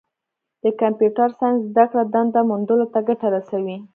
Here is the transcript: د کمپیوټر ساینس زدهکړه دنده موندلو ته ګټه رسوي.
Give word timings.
د 0.63 0.65
کمپیوټر 0.81 1.29
ساینس 1.39 1.59
زدهکړه 1.69 2.03
دنده 2.13 2.41
موندلو 2.49 2.85
ته 2.93 2.99
ګټه 3.07 3.27
رسوي. 3.35 3.77